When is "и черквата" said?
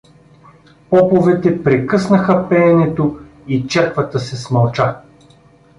3.47-4.19